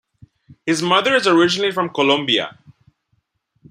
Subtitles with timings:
[0.65, 2.57] His mother is originally from Colombia.